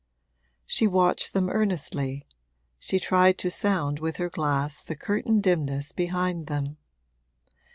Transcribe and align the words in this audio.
She 0.65 0.87
watched 0.87 1.33
them 1.33 1.47
earnestly 1.47 2.25
she 2.79 2.97
tried 2.99 3.37
to 3.37 3.51
sound 3.51 3.99
with 3.99 4.17
her 4.17 4.31
glass 4.31 4.81
the 4.81 4.95
curtained 4.95 5.43
dimness 5.43 5.91
behind 5.91 6.47
them. 6.47 6.77